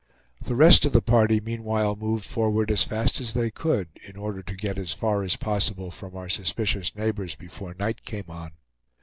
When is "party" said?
1.03-1.39